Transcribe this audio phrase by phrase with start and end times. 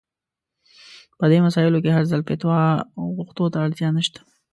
[1.17, 2.61] په دې مسايلو کې هر ځل فتوا
[3.15, 4.19] غوښتو ته اړتيا نشته.